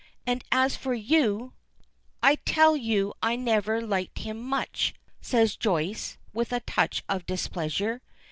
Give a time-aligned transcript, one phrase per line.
[0.25, 1.53] And as for you"
[2.23, 8.01] "I tell you I never liked him much," says Joyce, with a touch of displeasure.